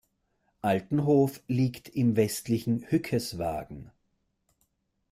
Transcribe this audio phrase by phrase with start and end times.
[0.63, 3.91] Altenhof liegt im westlichen Hückeswagen.